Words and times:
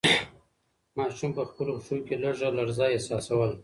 ماشوم 0.97 1.31
په 1.37 1.43
خپلو 1.49 1.71
پښو 1.77 1.97
کې 2.05 2.15
لږه 2.23 2.47
لړزه 2.57 2.85
احساسوله. 2.91 3.55